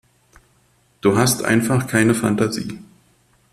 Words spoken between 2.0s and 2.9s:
Fantasie.